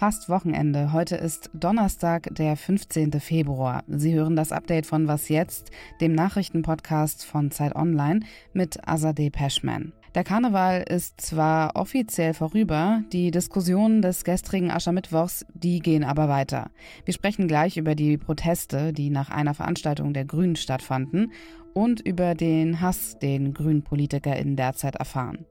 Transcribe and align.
Fast 0.00 0.30
Wochenende. 0.30 0.94
Heute 0.94 1.16
ist 1.16 1.50
Donnerstag, 1.52 2.34
der 2.34 2.56
15. 2.56 3.20
Februar. 3.20 3.84
Sie 3.86 4.14
hören 4.14 4.34
das 4.34 4.50
Update 4.50 4.86
von 4.86 5.06
Was 5.08 5.28
jetzt, 5.28 5.70
dem 6.00 6.14
Nachrichtenpodcast 6.14 7.26
von 7.26 7.50
Zeit 7.50 7.76
Online 7.76 8.20
mit 8.54 8.88
Azadeh 8.88 9.28
Peschman. 9.28 9.92
Der 10.16 10.24
Karneval 10.24 10.82
ist 10.82 11.20
zwar 11.20 11.76
offiziell 11.76 12.34
vorüber, 12.34 13.04
die 13.12 13.30
Diskussionen 13.30 14.02
des 14.02 14.24
gestrigen 14.24 14.72
Aschermittwochs, 14.72 15.46
die 15.54 15.78
gehen 15.78 16.02
aber 16.02 16.28
weiter. 16.28 16.70
Wir 17.04 17.14
sprechen 17.14 17.46
gleich 17.46 17.76
über 17.76 17.94
die 17.94 18.18
Proteste, 18.18 18.92
die 18.92 19.10
nach 19.10 19.30
einer 19.30 19.54
Veranstaltung 19.54 20.12
der 20.12 20.24
Grünen 20.24 20.56
stattfanden 20.56 21.32
und 21.74 22.00
über 22.00 22.34
den 22.34 22.80
Hass, 22.80 23.20
den 23.20 23.54
Grünen 23.54 23.84
PolitikerInnen 23.84 24.56
derzeit 24.56 24.96
erfahren. 24.96 25.46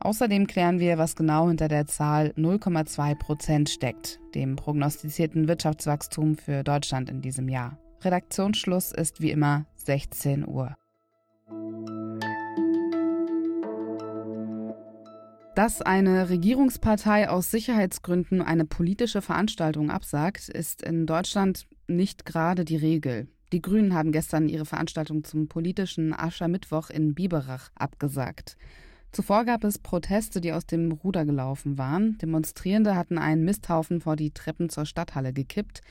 Außerdem 0.00 0.46
klären 0.46 0.80
wir, 0.80 0.98
was 0.98 1.16
genau 1.16 1.48
hinter 1.48 1.68
der 1.68 1.86
Zahl 1.86 2.34
0,2 2.36 3.14
Prozent 3.14 3.70
steckt, 3.70 4.20
dem 4.34 4.56
prognostizierten 4.56 5.48
Wirtschaftswachstum 5.48 6.36
für 6.36 6.62
Deutschland 6.62 7.08
in 7.08 7.22
diesem 7.22 7.48
Jahr. 7.48 7.78
Redaktionsschluss 8.02 8.92
ist 8.92 9.22
wie 9.22 9.30
immer 9.30 9.64
16 9.76 10.46
Uhr. 10.46 10.74
Dass 15.54 15.80
eine 15.80 16.30
Regierungspartei 16.30 17.28
aus 17.28 17.52
Sicherheitsgründen 17.52 18.42
eine 18.42 18.64
politische 18.64 19.22
Veranstaltung 19.22 19.88
absagt, 19.88 20.48
ist 20.48 20.82
in 20.82 21.06
Deutschland 21.06 21.68
nicht 21.86 22.26
gerade 22.26 22.64
die 22.64 22.76
Regel. 22.76 23.28
Die 23.52 23.62
Grünen 23.62 23.94
haben 23.94 24.10
gestern 24.10 24.48
ihre 24.48 24.64
Veranstaltung 24.64 25.22
zum 25.22 25.46
politischen 25.46 26.12
Aschermittwoch 26.12 26.90
in 26.90 27.14
Biberach 27.14 27.70
abgesagt. 27.76 28.56
Zuvor 29.12 29.44
gab 29.44 29.62
es 29.62 29.78
Proteste, 29.78 30.40
die 30.40 30.52
aus 30.52 30.66
dem 30.66 30.90
Ruder 30.90 31.24
gelaufen 31.24 31.78
waren. 31.78 32.18
Demonstrierende 32.18 32.96
hatten 32.96 33.16
einen 33.16 33.44
Misthaufen 33.44 34.00
vor 34.00 34.16
die 34.16 34.32
Treppen 34.32 34.70
zur 34.70 34.86
Stadthalle 34.86 35.32
gekippt. 35.32 35.82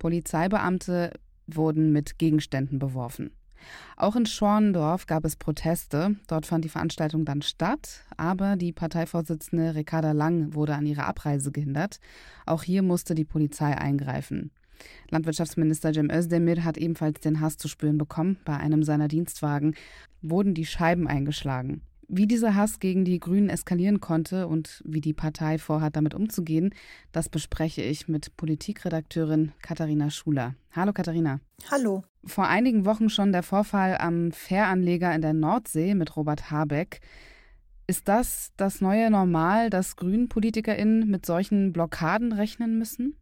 Polizeibeamte 0.00 1.12
wurden 1.46 1.92
mit 1.92 2.18
Gegenständen 2.18 2.80
beworfen. 2.80 3.30
Auch 3.96 4.16
in 4.16 4.26
Schorndorf 4.26 5.06
gab 5.06 5.24
es 5.24 5.36
Proteste. 5.36 6.16
Dort 6.26 6.46
fand 6.46 6.64
die 6.64 6.68
Veranstaltung 6.68 7.24
dann 7.24 7.42
statt, 7.42 8.04
aber 8.16 8.56
die 8.56 8.72
Parteivorsitzende 8.72 9.74
Ricarda 9.74 10.12
Lang 10.12 10.54
wurde 10.54 10.74
an 10.74 10.86
ihrer 10.86 11.06
Abreise 11.06 11.52
gehindert. 11.52 12.00
Auch 12.46 12.62
hier 12.62 12.82
musste 12.82 13.14
die 13.14 13.24
Polizei 13.24 13.76
eingreifen. 13.76 14.50
Landwirtschaftsminister 15.10 15.92
Cem 15.92 16.10
Özdemir 16.10 16.64
hat 16.64 16.76
ebenfalls 16.76 17.20
den 17.20 17.40
Hass 17.40 17.56
zu 17.56 17.68
spüren 17.68 17.98
bekommen. 17.98 18.38
Bei 18.44 18.56
einem 18.56 18.82
seiner 18.82 19.08
Dienstwagen 19.08 19.74
wurden 20.22 20.54
die 20.54 20.66
Scheiben 20.66 21.06
eingeschlagen. 21.06 21.82
Wie 22.08 22.26
dieser 22.26 22.54
Hass 22.54 22.78
gegen 22.78 23.04
die 23.04 23.18
Grünen 23.18 23.48
eskalieren 23.48 24.00
konnte 24.00 24.46
und 24.46 24.82
wie 24.84 25.00
die 25.00 25.14
Partei 25.14 25.58
vorhat, 25.58 25.96
damit 25.96 26.14
umzugehen, 26.14 26.74
das 27.12 27.28
bespreche 27.28 27.82
ich 27.82 28.08
mit 28.08 28.36
Politikredakteurin 28.36 29.52
Katharina 29.62 30.10
Schuler. 30.10 30.54
Hallo 30.72 30.92
Katharina. 30.92 31.40
Hallo. 31.70 32.02
Vor 32.24 32.46
einigen 32.46 32.84
Wochen 32.84 33.08
schon 33.08 33.32
der 33.32 33.42
Vorfall 33.42 33.96
am 33.98 34.32
Fähranleger 34.32 35.14
in 35.14 35.22
der 35.22 35.32
Nordsee 35.32 35.94
mit 35.94 36.16
Robert 36.16 36.50
Habeck. 36.50 37.00
Ist 37.86 38.08
das 38.08 38.52
das 38.56 38.80
neue 38.80 39.10
Normal, 39.10 39.70
dass 39.70 39.96
Grünen-PolitikerInnen 39.96 41.08
mit 41.08 41.26
solchen 41.26 41.72
Blockaden 41.72 42.32
rechnen 42.32 42.78
müssen? 42.78 43.16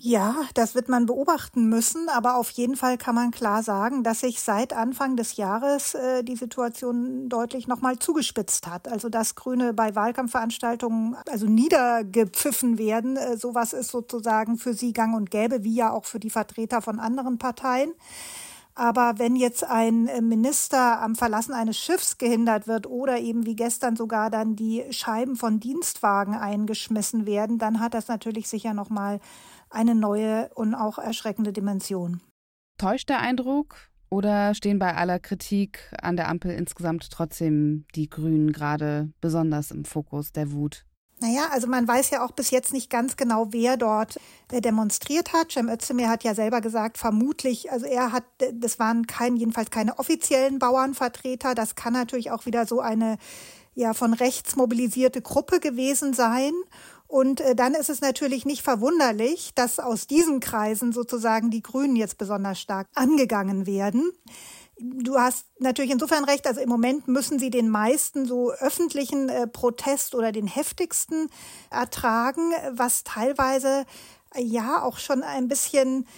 Ja, 0.00 0.34
das 0.54 0.74
wird 0.74 0.88
man 0.88 1.06
beobachten 1.06 1.68
müssen, 1.68 2.08
aber 2.08 2.34
auf 2.36 2.50
jeden 2.50 2.74
Fall 2.76 2.98
kann 2.98 3.14
man 3.14 3.30
klar 3.30 3.62
sagen, 3.62 4.02
dass 4.02 4.20
sich 4.20 4.40
seit 4.40 4.72
Anfang 4.72 5.14
des 5.14 5.36
Jahres 5.36 5.94
äh, 5.94 6.24
die 6.24 6.34
Situation 6.34 7.28
deutlich 7.28 7.68
nochmal 7.68 7.98
zugespitzt 8.00 8.66
hat. 8.66 8.88
Also 8.88 9.08
dass 9.08 9.36
Grüne 9.36 9.72
bei 9.72 9.94
Wahlkampfveranstaltungen 9.94 11.16
also 11.30 11.46
niedergepfiffen 11.46 12.76
werden, 12.76 13.16
äh, 13.16 13.36
sowas 13.36 13.72
ist 13.72 13.92
sozusagen 13.92 14.58
für 14.58 14.74
sie 14.74 14.92
gang 14.92 15.14
und 15.16 15.30
gäbe, 15.30 15.62
wie 15.62 15.76
ja 15.76 15.92
auch 15.92 16.06
für 16.06 16.18
die 16.18 16.30
Vertreter 16.30 16.82
von 16.82 16.98
anderen 16.98 17.38
Parteien. 17.38 17.92
Aber 18.76 19.14
wenn 19.18 19.36
jetzt 19.36 19.62
ein 19.64 20.08
äh, 20.08 20.20
Minister 20.20 21.00
am 21.00 21.14
Verlassen 21.14 21.52
eines 21.54 21.78
Schiffs 21.78 22.18
gehindert 22.18 22.66
wird 22.66 22.88
oder 22.88 23.18
eben 23.20 23.46
wie 23.46 23.54
gestern 23.54 23.94
sogar 23.94 24.30
dann 24.30 24.56
die 24.56 24.84
Scheiben 24.90 25.36
von 25.36 25.60
Dienstwagen 25.60 26.34
eingeschmissen 26.34 27.24
werden, 27.26 27.58
dann 27.58 27.78
hat 27.78 27.94
das 27.94 28.08
natürlich 28.08 28.48
sicher 28.48 28.74
nochmal 28.74 29.20
eine 29.74 29.94
neue 29.94 30.50
und 30.54 30.74
auch 30.74 30.98
erschreckende 30.98 31.52
Dimension. 31.52 32.22
Täuscht 32.78 33.08
der 33.08 33.20
Eindruck 33.20 33.76
oder 34.10 34.54
stehen 34.54 34.78
bei 34.78 34.94
aller 34.94 35.18
Kritik 35.18 35.92
an 36.00 36.16
der 36.16 36.28
Ampel 36.28 36.52
insgesamt 36.52 37.10
trotzdem 37.10 37.84
die 37.94 38.08
Grünen 38.08 38.52
gerade 38.52 39.10
besonders 39.20 39.70
im 39.70 39.84
Fokus 39.84 40.32
der 40.32 40.52
Wut? 40.52 40.84
Naja, 41.20 41.48
also 41.52 41.68
man 41.68 41.86
weiß 41.86 42.10
ja 42.10 42.24
auch 42.24 42.32
bis 42.32 42.50
jetzt 42.50 42.72
nicht 42.72 42.90
ganz 42.90 43.16
genau, 43.16 43.46
wer 43.50 43.76
dort 43.76 44.18
äh, 44.50 44.60
demonstriert 44.60 45.32
hat. 45.32 45.52
Cem 45.52 45.68
Özdemir 45.68 46.08
hat 46.08 46.24
ja 46.24 46.34
selber 46.34 46.60
gesagt, 46.60 46.98
vermutlich, 46.98 47.70
also 47.70 47.86
er 47.86 48.12
hat, 48.12 48.24
das 48.52 48.78
waren 48.78 49.06
kein, 49.06 49.36
jedenfalls 49.36 49.70
keine 49.70 49.98
offiziellen 49.98 50.58
Bauernvertreter. 50.58 51.54
Das 51.54 51.76
kann 51.76 51.92
natürlich 51.92 52.30
auch 52.30 52.46
wieder 52.46 52.66
so 52.66 52.80
eine 52.80 53.16
ja 53.74 53.92
von 53.94 54.12
rechts 54.12 54.56
mobilisierte 54.56 55.20
Gruppe 55.20 55.60
gewesen 55.60 56.14
sein. 56.14 56.52
Und 57.14 57.40
äh, 57.40 57.54
dann 57.54 57.74
ist 57.74 57.90
es 57.90 58.00
natürlich 58.00 58.44
nicht 58.44 58.62
verwunderlich, 58.62 59.52
dass 59.54 59.78
aus 59.78 60.08
diesen 60.08 60.40
Kreisen 60.40 60.90
sozusagen 60.90 61.48
die 61.48 61.62
Grünen 61.62 61.94
jetzt 61.94 62.18
besonders 62.18 62.58
stark 62.60 62.88
angegangen 62.96 63.68
werden. 63.68 64.10
Du 64.80 65.16
hast 65.16 65.46
natürlich 65.60 65.92
insofern 65.92 66.24
recht, 66.24 66.44
also 66.48 66.60
im 66.60 66.68
Moment 66.68 67.06
müssen 67.06 67.38
sie 67.38 67.50
den 67.50 67.68
meisten 67.68 68.26
so 68.26 68.50
öffentlichen 68.50 69.28
äh, 69.28 69.46
Protest 69.46 70.16
oder 70.16 70.32
den 70.32 70.48
heftigsten 70.48 71.30
ertragen, 71.70 72.50
was 72.72 73.04
teilweise 73.04 73.84
ja 74.36 74.82
auch 74.82 74.98
schon 74.98 75.22
ein 75.22 75.46
bisschen 75.46 76.08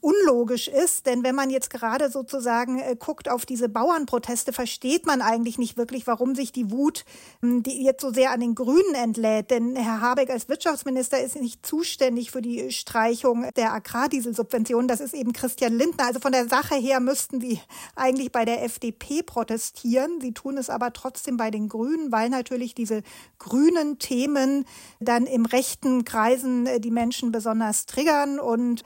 unlogisch 0.00 0.68
ist, 0.68 1.06
denn 1.06 1.24
wenn 1.24 1.34
man 1.34 1.50
jetzt 1.50 1.70
gerade 1.70 2.10
sozusagen 2.10 2.78
äh, 2.78 2.96
guckt 2.98 3.28
auf 3.28 3.46
diese 3.46 3.68
Bauernproteste, 3.68 4.52
versteht 4.52 5.06
man 5.06 5.22
eigentlich 5.22 5.58
nicht 5.58 5.76
wirklich, 5.76 6.06
warum 6.06 6.34
sich 6.34 6.52
die 6.52 6.70
Wut 6.70 7.04
ähm, 7.42 7.62
die 7.62 7.82
jetzt 7.82 8.00
so 8.00 8.12
sehr 8.12 8.30
an 8.30 8.40
den 8.40 8.54
Grünen 8.54 8.94
entlädt. 8.94 9.50
Denn 9.50 9.76
Herr 9.76 10.00
Habeck 10.00 10.30
als 10.30 10.48
Wirtschaftsminister 10.48 11.20
ist 11.20 11.36
nicht 11.36 11.64
zuständig 11.64 12.30
für 12.30 12.42
die 12.42 12.70
Streichung 12.70 13.48
der 13.56 13.72
Agrardieselsubventionen. 13.72 14.88
Das 14.88 15.00
ist 15.00 15.14
eben 15.14 15.32
Christian 15.32 15.76
Lindner. 15.76 16.06
Also 16.06 16.20
von 16.20 16.32
der 16.32 16.48
Sache 16.48 16.76
her 16.76 17.00
müssten 17.00 17.40
sie 17.40 17.60
eigentlich 17.94 18.32
bei 18.32 18.44
der 18.44 18.62
FDP 18.64 19.22
protestieren. 19.22 20.20
Sie 20.20 20.32
tun 20.32 20.58
es 20.58 20.70
aber 20.70 20.92
trotzdem 20.92 21.36
bei 21.36 21.50
den 21.50 21.68
Grünen, 21.68 22.12
weil 22.12 22.28
natürlich 22.28 22.74
diese 22.74 23.02
grünen 23.38 23.98
Themen 23.98 24.66
dann 25.00 25.26
im 25.26 25.46
rechten 25.46 26.04
Kreisen 26.04 26.66
äh, 26.66 26.80
die 26.80 26.90
Menschen 26.90 27.32
besonders 27.32 27.86
triggern 27.86 28.38
und 28.38 28.82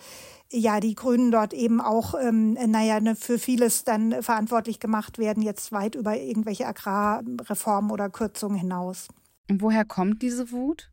ja, 0.52 0.80
die 0.80 0.94
Grünen 0.94 1.30
dort 1.30 1.52
eben 1.52 1.80
auch, 1.80 2.14
ähm, 2.20 2.54
naja, 2.54 3.00
ne, 3.00 3.14
für 3.14 3.38
vieles 3.38 3.84
dann 3.84 4.22
verantwortlich 4.22 4.80
gemacht 4.80 5.18
werden, 5.18 5.42
jetzt 5.42 5.72
weit 5.72 5.94
über 5.94 6.16
irgendwelche 6.18 6.66
Agrarreformen 6.66 7.90
oder 7.90 8.10
Kürzungen 8.10 8.58
hinaus. 8.58 9.08
Und 9.48 9.62
woher 9.62 9.84
kommt 9.84 10.22
diese 10.22 10.50
Wut? 10.50 10.90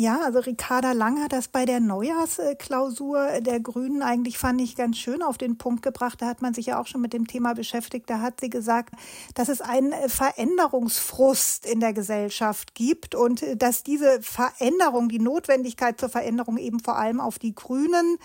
Ja, 0.00 0.20
also 0.24 0.38
Ricarda 0.38 0.92
Lang 0.92 1.20
hat 1.20 1.32
das 1.32 1.48
bei 1.48 1.64
der 1.64 1.80
Neujahrsklausur 1.80 3.40
der 3.40 3.58
Grünen 3.58 4.00
eigentlich, 4.00 4.38
fand 4.38 4.60
ich, 4.60 4.76
ganz 4.76 4.96
schön 4.96 5.24
auf 5.24 5.38
den 5.38 5.58
Punkt 5.58 5.82
gebracht. 5.82 6.22
Da 6.22 6.26
hat 6.26 6.40
man 6.40 6.54
sich 6.54 6.66
ja 6.66 6.80
auch 6.80 6.86
schon 6.86 7.00
mit 7.00 7.12
dem 7.12 7.26
Thema 7.26 7.52
beschäftigt. 7.54 8.08
Da 8.08 8.20
hat 8.20 8.38
sie 8.38 8.48
gesagt, 8.48 8.94
dass 9.34 9.48
es 9.48 9.60
einen 9.60 9.92
Veränderungsfrust 10.08 11.66
in 11.66 11.80
der 11.80 11.94
Gesellschaft 11.94 12.76
gibt 12.76 13.16
und 13.16 13.44
dass 13.60 13.82
diese 13.82 14.22
Veränderung, 14.22 15.08
die 15.08 15.18
Notwendigkeit 15.18 15.98
zur 15.98 16.10
Veränderung 16.10 16.58
eben 16.58 16.78
vor 16.78 16.96
allem 16.96 17.18
auf 17.18 17.40
die 17.40 17.56
Grünen 17.56 18.18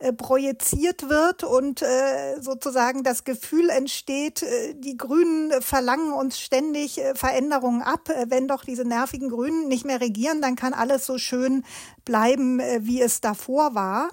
äh, 0.00 0.14
projiziert 0.14 1.10
wird 1.10 1.44
und 1.44 1.82
äh, 1.82 2.40
sozusagen 2.40 3.02
das 3.02 3.24
Gefühl 3.24 3.68
entsteht, 3.68 4.42
äh, 4.42 4.74
die 4.74 4.96
Grünen 4.96 5.52
verlangen 5.60 6.14
uns 6.14 6.40
ständig 6.40 6.96
äh, 6.96 7.14
Veränderungen 7.14 7.82
ab. 7.82 8.08
Äh, 8.08 8.24
wenn 8.30 8.48
doch 8.48 8.64
diese 8.64 8.86
nervigen 8.86 9.28
Grünen 9.28 9.68
nicht 9.68 9.84
mehr 9.84 10.00
regieren, 10.00 10.40
dann 10.40 10.56
kann 10.56 10.72
alles 10.72 11.04
so 11.04 11.18
schön 11.20 11.64
bleiben, 12.04 12.58
äh, 12.58 12.80
wie 12.82 13.00
es 13.00 13.20
davor 13.20 13.74
war, 13.74 14.10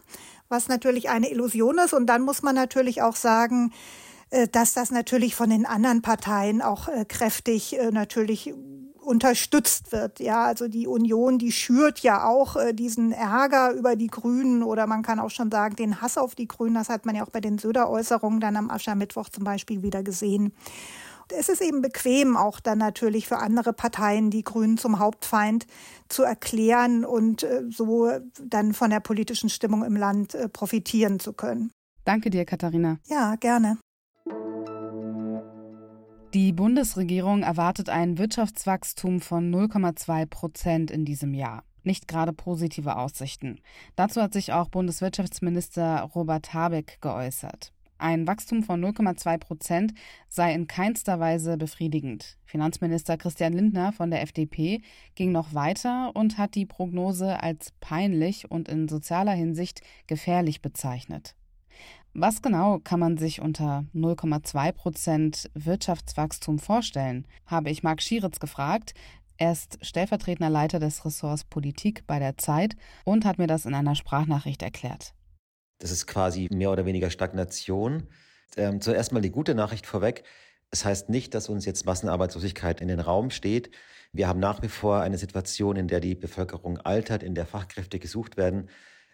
was 0.50 0.68
natürlich 0.68 1.10
eine 1.10 1.32
Illusion 1.32 1.80
ist. 1.80 1.94
Und 1.94 2.06
dann 2.06 2.22
muss 2.22 2.44
man 2.44 2.56
natürlich 2.56 3.02
auch 3.02 3.16
sagen, 3.16 3.74
äh, 4.30 4.48
dass 4.48 4.74
das 4.74 4.92
natürlich 4.92 5.36
von 5.36 5.50
den 5.50 5.66
anderen 5.66 6.02
Parteien 6.02 6.62
auch 6.62 6.88
äh, 6.88 7.06
kräftig 7.06 7.78
natürlich 7.92 8.54
unterstützt 9.08 9.94
wird. 9.94 10.20
Ja, 10.20 10.44
also 10.44 10.68
die 10.68 10.86
Union, 10.86 11.40
die 11.40 11.54
schürt 11.54 12.00
ja 12.00 12.28
auch 12.28 12.58
äh, 12.58 12.74
diesen 12.74 13.14
Ärger 13.14 13.72
über 13.72 13.96
die 13.96 14.08
Grünen 14.08 14.64
oder 14.64 14.86
man 14.86 15.02
kann 15.02 15.20
auch 15.20 15.30
schon 15.30 15.50
sagen, 15.50 15.78
den 15.78 16.02
Hass 16.02 16.18
auf 16.18 16.36
die 16.36 16.48
Grünen. 16.48 16.76
Das 16.76 16.90
hat 16.90 17.06
man 17.06 17.16
ja 17.16 17.24
auch 17.24 17.30
bei 17.30 17.40
den 17.40 17.58
Söder-Äußerungen 17.58 18.42
dann 18.42 18.58
am 18.58 18.70
Aschermittwoch 18.70 19.30
zum 19.30 19.46
Beispiel 19.46 19.82
wieder 19.82 20.04
gesehen. 20.04 20.52
Es 21.32 21.50
ist 21.50 21.62
eben 21.62 21.82
bequem, 21.82 22.38
auch 22.38 22.60
dann 22.60 22.78
natürlich 22.78 23.28
für 23.28 23.38
andere 23.38 23.74
Parteien 23.74 24.30
die 24.30 24.44
Grünen 24.44 24.78
zum 24.78 25.00
Hauptfeind 25.00 25.66
zu 26.10 26.24
erklären 26.24 27.06
und 27.06 27.44
äh, 27.44 27.64
so 27.70 28.10
dann 28.42 28.74
von 28.74 28.90
der 28.90 29.00
politischen 29.00 29.50
Stimmung 29.50 29.84
im 29.84 29.96
Land 29.96 30.36
äh, 30.36 30.48
profitieren 30.50 31.20
zu 31.20 31.34
können. 31.34 31.72
Danke 32.06 32.30
dir, 32.30 32.46
Katharina. 32.46 33.00
Ja, 33.08 33.36
gerne. 33.36 33.78
Die 36.34 36.54
Bundesregierung 36.54 37.42
erwartet 37.42 37.90
ein 37.90 38.18
Wirtschaftswachstum 38.18 39.22
von 39.22 39.54
0,2 39.54 40.26
Prozent 40.26 40.92
in 40.92 41.06
diesem 41.06 41.34
Jahr. 41.34 41.64
Nicht 41.84 42.08
gerade 42.08 42.34
positive 42.34 42.98
Aussichten. 42.98 43.60
Dazu 43.96 44.22
hat 44.22 44.34
sich 44.34 44.52
auch 44.52 44.68
Bundeswirtschaftsminister 44.68 46.02
Robert 46.14 46.54
Habeck 46.54 46.98
geäußert. 47.02 47.72
Ein 48.00 48.28
Wachstum 48.28 48.64
von 48.64 48.84
0,2 48.84 49.38
Prozent 49.40 49.94
sei 50.30 50.54
in 50.54 50.68
keinster 50.68 51.20
Weise 51.20 51.58
befriedigend. 51.58 52.38
Finanzminister 52.46 53.18
Christian 53.18 53.54
Lindner 53.54 53.92
von 53.92 54.12
der 54.12 54.22
FDP 54.22 54.82
ging 55.16 55.32
noch 55.32 55.54
weiter 55.54 56.12
und 56.16 56.38
hat 56.38 56.54
die 56.54 56.66
Prognose 56.66 57.42
als 57.42 57.74
peinlich 57.80 58.52
und 58.52 58.70
in 58.70 58.88
sozialer 58.88 59.32
Hinsicht 59.32 59.82
gefährlich 60.06 60.62
bezeichnet. 60.62 61.36
Was 62.14 62.42
genau 62.42 62.80
kann 62.80 63.00
man 63.00 63.18
sich 63.18 63.42
unter 63.42 63.86
0,2 63.94 64.72
Prozent 64.72 65.50
Wirtschaftswachstum 65.54 66.60
vorstellen, 66.60 67.26
habe 67.46 67.70
ich 67.70 67.84
Marc 67.84 68.02
Schieritz 68.02 68.40
gefragt. 68.40 68.94
Er 69.38 69.52
ist 69.52 69.78
stellvertretender 69.82 70.50
Leiter 70.50 70.80
des 70.80 71.06
Ressorts 71.06 71.44
Politik 71.44 72.06
bei 72.08 72.18
der 72.18 72.38
Zeit 72.38 72.76
und 73.06 73.26
hat 73.26 73.38
mir 73.38 73.48
das 73.48 73.66
in 73.66 73.76
einer 73.76 73.94
Sprachnachricht 73.94 74.64
erklärt. 74.64 75.14
Das 75.80 75.92
ist 75.92 76.08
quasi 76.08 76.48
mehr 76.52 76.72
oder 76.72 76.86
weniger 76.86 77.10
Stagnation. 77.10 78.08
Ähm, 78.56 78.82
zuerst 78.82 79.12
mal 79.12 79.22
die 79.22 79.32
gute 79.32 79.56
Nachricht 79.56 79.86
vorweg. 79.86 80.24
Es 80.72 80.84
heißt 80.84 81.10
nicht, 81.10 81.34
dass 81.34 81.50
uns 81.50 81.66
jetzt 81.66 81.86
Massenarbeitslosigkeit 81.86 82.82
in 82.82 82.88
den 82.88 83.00
Raum 83.00 83.30
steht. 83.30 83.72
Wir 84.12 84.28
haben 84.28 84.40
nach 84.40 84.62
wie 84.62 84.68
vor 84.68 85.02
eine 85.02 85.18
Situation, 85.18 85.76
in 85.76 85.88
der 85.88 86.00
die 86.00 86.16
Bevölkerung 86.16 86.78
altert, 86.80 87.24
in 87.24 87.36
der 87.36 87.46
Fachkräfte 87.46 88.00
gesucht 88.00 88.38
werden. 88.38 88.70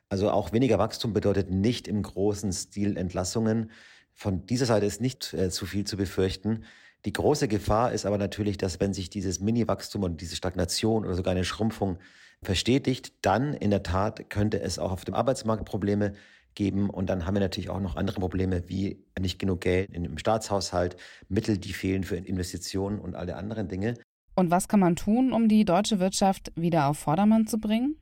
Also 0.10 0.30
auch 0.32 0.52
weniger 0.52 0.80
Wachstum 0.80 1.14
bedeutet 1.14 1.50
nicht 1.50 1.88
im 1.88 2.02
großen 2.02 2.52
Stil 2.54 2.98
Entlassungen. 2.98 3.72
Von 4.14 4.46
dieser 4.46 4.66
Seite 4.66 4.86
ist 4.86 5.02
nicht 5.02 5.34
äh, 5.34 5.50
zu 5.50 5.66
viel 5.66 5.86
zu 5.86 5.98
befürchten. 5.98 6.66
Die 7.06 7.14
große 7.14 7.48
Gefahr 7.48 7.92
ist 7.92 8.06
aber 8.06 8.18
natürlich, 8.18 8.58
dass 8.58 8.80
wenn 8.80 8.94
sich 8.94 9.10
dieses 9.10 9.40
Mini-Wachstum 9.40 10.04
und 10.04 10.22
diese 10.22 10.36
Stagnation 10.36 11.04
oder 11.04 11.16
sogar 11.16 11.32
eine 11.32 11.44
Schrumpfung 11.44 11.98
verstetigt, 12.42 13.14
dann 13.22 13.54
in 13.54 13.72
der 13.72 13.84
Tat 13.84 14.30
könnte 14.30 14.62
es 14.62 14.80
auch 14.80 14.92
auf 14.92 15.04
dem 15.04 15.14
Arbeitsmarkt 15.14 15.66
Probleme 15.66 16.14
geben. 16.56 16.90
Und 16.90 17.10
dann 17.10 17.26
haben 17.26 17.36
wir 17.36 17.42
natürlich 17.42 17.70
auch 17.70 17.80
noch 17.80 17.96
andere 17.96 18.20
Probleme 18.20 18.68
wie 18.68 19.04
nicht 19.20 19.40
genug 19.40 19.62
Geld 19.62 19.90
im 19.92 20.18
Staatshaushalt, 20.18 20.98
Mittel, 21.30 21.58
die 21.58 21.74
fehlen 21.74 22.04
für 22.04 22.16
Investitionen 22.16 23.00
und 23.00 23.16
alle 23.16 23.36
anderen 23.36 23.68
Dinge. 23.68 23.96
Und 24.36 24.52
was 24.52 24.68
kann 24.68 24.80
man 24.80 24.96
tun, 24.96 25.32
um 25.32 25.48
die 25.48 25.66
deutsche 25.66 26.00
Wirtschaft 26.00 26.52
wieder 26.56 26.88
auf 26.88 26.98
Vordermann 26.98 27.48
zu 27.48 27.60
bringen? 27.60 27.98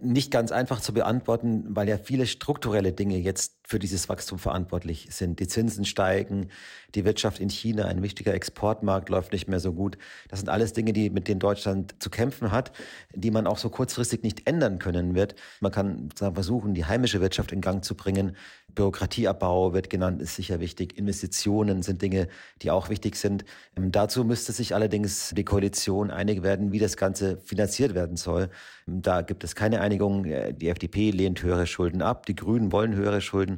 Nicht 0.00 0.32
ganz 0.32 0.50
einfach 0.50 0.80
zu 0.80 0.92
beantworten, 0.92 1.64
weil 1.68 1.88
ja 1.88 1.96
viele 1.96 2.26
strukturelle 2.26 2.92
Dinge 2.92 3.18
jetzt 3.18 3.54
für 3.66 3.80
dieses 3.80 4.08
Wachstum 4.08 4.38
verantwortlich 4.38 5.08
sind. 5.10 5.40
Die 5.40 5.48
Zinsen 5.48 5.84
steigen, 5.84 6.50
die 6.94 7.04
Wirtschaft 7.04 7.40
in 7.40 7.50
China, 7.50 7.86
ein 7.86 8.00
wichtiger 8.00 8.32
Exportmarkt, 8.32 9.08
läuft 9.08 9.32
nicht 9.32 9.48
mehr 9.48 9.58
so 9.58 9.72
gut. 9.72 9.98
Das 10.28 10.38
sind 10.38 10.48
alles 10.48 10.72
Dinge, 10.72 10.92
die 10.92 11.10
mit 11.10 11.26
denen 11.26 11.40
Deutschland 11.40 11.96
zu 11.98 12.08
kämpfen 12.08 12.52
hat, 12.52 12.70
die 13.12 13.32
man 13.32 13.48
auch 13.48 13.58
so 13.58 13.68
kurzfristig 13.68 14.22
nicht 14.22 14.46
ändern 14.46 14.78
können 14.78 15.16
wird. 15.16 15.34
Man 15.58 15.72
kann 15.72 16.10
versuchen, 16.16 16.74
die 16.74 16.84
heimische 16.84 17.20
Wirtschaft 17.20 17.50
in 17.50 17.60
Gang 17.60 17.84
zu 17.84 17.96
bringen. 17.96 18.36
Bürokratieabbau 18.76 19.72
wird 19.72 19.90
genannt, 19.90 20.22
ist 20.22 20.36
sicher 20.36 20.60
wichtig. 20.60 20.96
Investitionen 20.96 21.82
sind 21.82 22.02
Dinge, 22.02 22.28
die 22.62 22.70
auch 22.70 22.88
wichtig 22.88 23.16
sind. 23.16 23.44
Ähm, 23.76 23.90
dazu 23.90 24.22
müsste 24.24 24.52
sich 24.52 24.74
allerdings 24.74 25.32
die 25.36 25.44
Koalition 25.44 26.12
einig 26.12 26.44
werden, 26.44 26.70
wie 26.70 26.78
das 26.78 26.96
Ganze 26.96 27.38
finanziert 27.38 27.94
werden 27.94 28.16
soll. 28.16 28.50
Ähm, 28.86 29.02
da 29.02 29.22
gibt 29.22 29.42
es 29.42 29.56
keine 29.56 29.80
Einigung. 29.80 30.26
Äh, 30.26 30.52
die 30.52 30.68
FDP 30.68 31.10
lehnt 31.10 31.42
höhere 31.42 31.66
Schulden 31.66 32.02
ab, 32.02 32.26
die 32.26 32.36
Grünen 32.36 32.70
wollen 32.70 32.94
höhere 32.94 33.20
Schulden, 33.20 33.55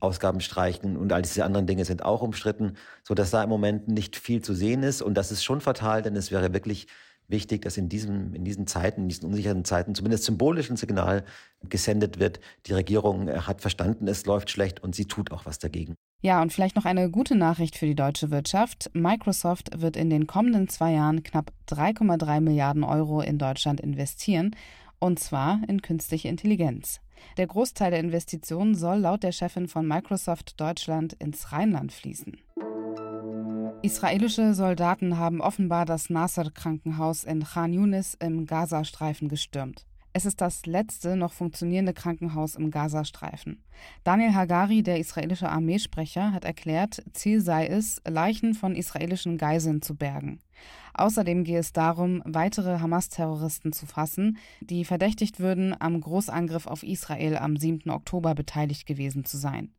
Ausgaben 0.00 0.40
streichen 0.40 0.96
und 0.96 1.12
all 1.12 1.22
diese 1.22 1.44
anderen 1.44 1.66
Dinge 1.66 1.84
sind 1.84 2.04
auch 2.04 2.22
umstritten, 2.22 2.74
so 3.02 3.14
dass 3.14 3.30
da 3.30 3.42
im 3.42 3.48
Moment 3.48 3.88
nicht 3.88 4.16
viel 4.16 4.42
zu 4.42 4.54
sehen 4.54 4.82
ist 4.82 5.02
und 5.02 5.14
das 5.14 5.30
ist 5.30 5.44
schon 5.44 5.60
fatal, 5.60 6.02
denn 6.02 6.16
es 6.16 6.30
wäre 6.30 6.52
wirklich 6.52 6.86
wichtig, 7.30 7.62
dass 7.62 7.76
in, 7.76 7.88
diesem, 7.88 8.34
in 8.34 8.44
diesen 8.44 8.66
Zeiten, 8.66 9.02
in 9.02 9.08
diesen 9.08 9.26
unsicheren 9.26 9.64
Zeiten 9.64 9.94
zumindest 9.94 10.24
symbolisch 10.24 10.70
ein 10.70 10.76
Signal 10.76 11.24
gesendet 11.68 12.18
wird. 12.18 12.40
Die 12.66 12.72
Regierung 12.72 13.28
äh, 13.28 13.40
hat 13.40 13.60
verstanden, 13.60 14.08
es 14.08 14.26
läuft 14.26 14.50
schlecht 14.50 14.82
und 14.82 14.94
sie 14.94 15.06
tut 15.06 15.30
auch 15.32 15.46
was 15.46 15.58
dagegen. 15.58 15.94
Ja, 16.22 16.42
und 16.42 16.52
vielleicht 16.52 16.76
noch 16.76 16.84
eine 16.84 17.10
gute 17.10 17.34
Nachricht 17.34 17.76
für 17.76 17.86
die 17.86 17.94
deutsche 17.94 18.30
Wirtschaft. 18.30 18.90
Microsoft 18.92 19.80
wird 19.80 19.96
in 19.96 20.10
den 20.10 20.26
kommenden 20.26 20.68
zwei 20.68 20.92
Jahren 20.92 21.22
knapp 21.22 21.52
3,3 21.68 22.40
Milliarden 22.40 22.84
Euro 22.84 23.22
in 23.22 23.38
Deutschland 23.38 23.80
investieren, 23.80 24.54
und 24.98 25.18
zwar 25.18 25.60
in 25.66 25.80
künstliche 25.80 26.28
Intelligenz. 26.28 27.00
Der 27.36 27.46
Großteil 27.46 27.90
der 27.90 28.00
Investitionen 28.00 28.74
soll 28.74 28.98
laut 28.98 29.22
der 29.22 29.32
Chefin 29.32 29.68
von 29.68 29.86
Microsoft 29.86 30.60
Deutschland 30.60 31.14
ins 31.14 31.52
Rheinland 31.52 31.92
fließen. 31.92 32.38
Israelische 33.82 34.52
Soldaten 34.52 35.16
haben 35.16 35.40
offenbar 35.40 35.86
das 35.86 36.10
Nasser-Krankenhaus 36.10 37.24
in 37.24 37.44
Khan 37.44 37.72
Yunis 37.72 38.14
im 38.20 38.44
Gazastreifen 38.44 39.28
gestürmt. 39.28 39.86
Es 40.12 40.26
ist 40.26 40.40
das 40.40 40.66
letzte 40.66 41.16
noch 41.16 41.32
funktionierende 41.32 41.94
Krankenhaus 41.94 42.56
im 42.56 42.70
Gazastreifen. 42.70 43.62
Daniel 44.02 44.34
Hagari, 44.34 44.82
der 44.82 44.98
israelische 44.98 45.48
Armeesprecher, 45.48 46.32
hat 46.32 46.44
erklärt, 46.44 47.02
Ziel 47.12 47.40
sei 47.40 47.68
es, 47.68 48.02
Leichen 48.06 48.54
von 48.54 48.74
israelischen 48.74 49.38
Geiseln 49.38 49.82
zu 49.82 49.94
bergen. 49.94 50.40
Außerdem 50.94 51.44
gehe 51.44 51.58
es 51.58 51.72
darum, 51.72 52.22
weitere 52.24 52.80
Hamas-Terroristen 52.80 53.72
zu 53.72 53.86
fassen, 53.86 54.38
die 54.60 54.84
verdächtigt 54.84 55.40
würden, 55.40 55.74
am 55.78 56.00
Großangriff 56.00 56.66
auf 56.66 56.82
Israel 56.82 57.36
am 57.36 57.56
7. 57.56 57.90
Oktober 57.90 58.34
beteiligt 58.34 58.86
gewesen 58.86 59.24
zu 59.24 59.36
sein. 59.36 59.72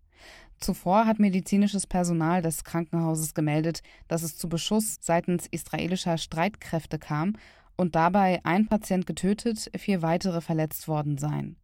Zuvor 0.59 1.07
hat 1.07 1.19
medizinisches 1.19 1.87
Personal 1.87 2.41
des 2.41 2.63
Krankenhauses 2.63 3.33
gemeldet, 3.33 3.81
dass 4.07 4.21
es 4.21 4.37
zu 4.37 4.47
Beschuss 4.47 4.97
seitens 5.01 5.47
israelischer 5.47 6.17
Streitkräfte 6.17 6.99
kam 6.99 7.33
und 7.75 7.95
dabei 7.95 8.41
ein 8.43 8.67
Patient 8.67 9.07
getötet, 9.07 9.71
vier 9.75 10.03
weitere 10.03 10.39
verletzt 10.39 10.87
worden 10.87 11.17
seien. 11.17 11.57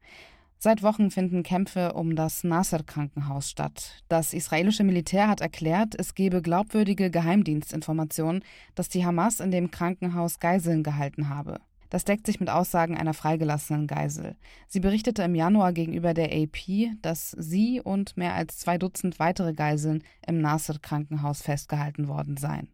Seit 0.59 0.81
Wochen 0.81 1.11
finden 1.11 1.43
Kämpfe 1.43 1.93
um 1.93 2.15
das 2.15 2.43
Nasser-Krankenhaus 2.43 3.49
statt. 3.49 4.03
Das 4.09 4.33
israelische 4.33 4.83
Militär 4.83 5.27
hat 5.27 5.39
erklärt, 5.39 5.93
es 5.97 6.15
gebe 6.15 6.41
glaubwürdige 6.41 7.11
Geheimdienstinformationen, 7.11 8.43
dass 8.73 8.89
die 8.89 9.05
Hamas 9.05 9.39
in 9.39 9.51
dem 9.51 9.69
Krankenhaus 9.69 10.39
Geiseln 10.39 10.81
gehalten 10.81 11.29
habe. 11.29 11.59
Das 11.91 12.05
deckt 12.05 12.25
sich 12.25 12.39
mit 12.39 12.49
Aussagen 12.49 12.97
einer 12.97 13.13
freigelassenen 13.13 13.85
Geisel. 13.87 14.35
Sie 14.67 14.79
berichtete 14.79 15.21
im 15.21 15.35
Januar 15.35 15.73
gegenüber 15.73 16.13
der 16.13 16.33
AP, 16.33 16.89
dass 17.01 17.31
sie 17.31 17.79
und 17.79 18.17
mehr 18.17 18.33
als 18.33 18.57
zwei 18.57 18.79
Dutzend 18.79 19.19
weitere 19.19 19.53
Geiseln 19.53 20.03
im 20.25 20.41
Nasser-Krankenhaus 20.41 21.43
festgehalten 21.43 22.07
worden 22.07 22.35
seien. 22.35 22.67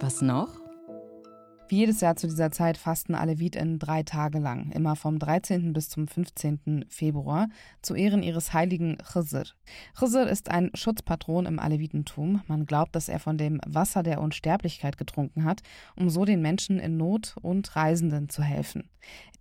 Was 0.00 0.20
noch? 0.20 0.59
Wie 1.70 1.76
jedes 1.76 2.00
Jahr 2.00 2.16
zu 2.16 2.26
dieser 2.26 2.50
Zeit 2.50 2.76
fasten 2.76 3.14
Aleviten 3.14 3.78
drei 3.78 4.02
Tage 4.02 4.40
lang, 4.40 4.72
immer 4.72 4.96
vom 4.96 5.20
13. 5.20 5.72
bis 5.72 5.88
zum 5.88 6.08
15. 6.08 6.86
Februar, 6.88 7.46
zu 7.80 7.94
Ehren 7.94 8.24
ihres 8.24 8.52
heiligen 8.52 8.98
Khizr. 8.98 9.44
Khizr 9.96 10.28
ist 10.28 10.50
ein 10.50 10.72
Schutzpatron 10.74 11.46
im 11.46 11.60
Alevitentum. 11.60 12.42
Man 12.48 12.66
glaubt, 12.66 12.96
dass 12.96 13.08
er 13.08 13.20
von 13.20 13.38
dem 13.38 13.60
Wasser 13.64 14.02
der 14.02 14.20
Unsterblichkeit 14.20 14.98
getrunken 14.98 15.44
hat, 15.44 15.60
um 15.94 16.10
so 16.10 16.24
den 16.24 16.42
Menschen 16.42 16.80
in 16.80 16.96
Not 16.96 17.36
und 17.40 17.76
Reisenden 17.76 18.28
zu 18.28 18.42
helfen. 18.42 18.90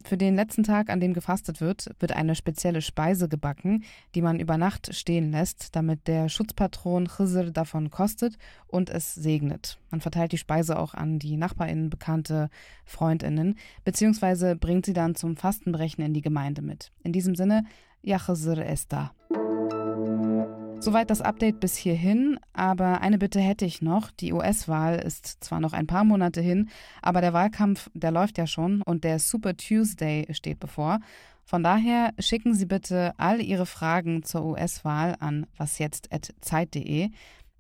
Für 0.06 0.18
den 0.18 0.36
letzten 0.36 0.64
Tag, 0.64 0.90
an 0.90 1.02
dem 1.02 1.14
gefastet 1.14 1.60
wird, 1.60 1.90
wird 2.00 2.14
eine 2.14 2.34
spezielle 2.34 2.82
Speise 2.82 3.28
gebacken, 3.28 3.84
die 4.16 4.22
man 4.22 4.40
über 4.40 4.58
Nacht 4.58 4.96
stehen 4.96 5.32
lässt, 5.32 5.76
damit 5.76 6.08
der 6.08 6.30
Schutzpatron 6.30 7.08
Khizr 7.08 7.52
davon 7.52 7.90
kostet 7.90 8.38
und 8.68 8.90
es 8.90 9.14
segnet. 9.14 9.78
Man 9.92 10.00
verteilt 10.00 10.32
die 10.32 10.38
Speise 10.38 10.80
auch 10.80 10.94
an 10.94 11.20
die 11.20 11.36
NachbarInnen, 11.36 11.90
Bekannte, 12.20 12.50
FreundInnen, 12.86 13.56
beziehungsweise 13.84 14.56
bringt 14.56 14.86
sie 14.86 14.94
dann 14.94 15.16
zum 15.16 15.38
Fastenbrechen 15.38 16.04
in 16.04 16.14
die 16.14 16.22
Gemeinde 16.22 16.62
mit. 16.62 16.92
In 17.04 17.14
diesem 17.14 17.36
Sinne, 17.36 17.64
ist 18.66 18.92
da. 18.92 19.12
Soweit 20.82 21.10
das 21.10 21.22
Update 21.22 21.60
bis 21.60 21.76
hierhin, 21.76 22.40
aber 22.54 23.02
eine 23.02 23.18
Bitte 23.18 23.40
hätte 23.40 23.66
ich 23.66 23.82
noch. 23.82 24.12
Die 24.12 24.32
US-Wahl 24.32 24.96
ist 24.96 25.44
zwar 25.44 25.60
noch 25.60 25.74
ein 25.74 25.88
paar 25.88 26.06
Monate 26.06 26.42
hin, 26.42 26.70
aber 27.02 27.22
der 27.22 27.34
Wahlkampf, 27.34 27.90
der 27.94 28.12
läuft 28.12 28.38
ja 28.38 28.48
schon 28.48 28.82
und 28.82 29.04
der 29.04 29.20
Super 29.20 29.56
Tuesday 29.58 30.26
steht 30.32 30.60
bevor. 30.60 31.00
Von 31.44 31.64
daher 31.64 32.14
schicken 32.20 32.54
Sie 32.54 32.66
bitte 32.66 33.14
all 33.18 33.42
Ihre 33.42 33.66
Fragen 33.66 34.24
zur 34.24 34.46
US-Wahl 34.46 35.16
an 35.20 35.48
wasjetzt.zeit.de. 35.58 37.10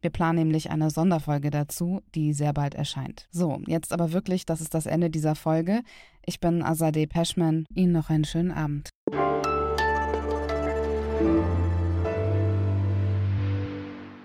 Wir 0.01 0.09
planen 0.09 0.39
nämlich 0.39 0.71
eine 0.71 0.89
Sonderfolge 0.89 1.49
dazu, 1.49 2.01
die 2.15 2.33
sehr 2.33 2.53
bald 2.53 2.73
erscheint. 2.73 3.27
So, 3.31 3.61
jetzt 3.67 3.91
aber 3.91 4.13
wirklich, 4.13 4.45
das 4.45 4.61
ist 4.61 4.73
das 4.73 4.85
Ende 4.85 5.09
dieser 5.09 5.35
Folge. 5.35 5.81
Ich 6.25 6.39
bin 6.39 6.63
Azadeh 6.63 7.05
Peschman. 7.05 7.65
Ihnen 7.73 7.91
noch 7.91 8.09
einen 8.09 8.23
schönen 8.23 8.51
Abend. 8.51 8.89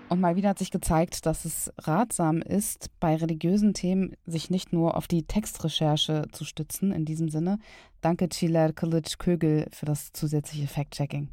Und 0.07 0.21
mal 0.21 0.37
wieder 0.37 0.49
hat 0.49 0.59
sich 0.59 0.71
gezeigt, 0.71 1.25
dass 1.25 1.43
es 1.43 1.73
ratsam 1.79 2.41
ist, 2.41 2.89
bei 3.01 3.17
religiösen 3.17 3.73
Themen 3.73 4.15
sich 4.25 4.49
nicht 4.49 4.71
nur 4.71 4.95
auf 4.95 5.07
die 5.07 5.23
Textrecherche 5.23 6.27
zu 6.31 6.45
stützen. 6.45 6.93
In 6.93 7.03
diesem 7.03 7.27
Sinne, 7.27 7.59
danke 7.99 8.29
Chiler 8.29 8.71
Kilic 8.71 9.19
Kögel 9.19 9.67
für 9.71 9.85
das 9.85 10.13
zusätzliche 10.13 10.67
Fact-Checking. 10.67 11.29